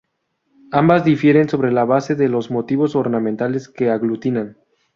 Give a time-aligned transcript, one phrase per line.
[0.71, 4.57] Ambas difieren sobre la base de los motivos ornamentales que aglutinan.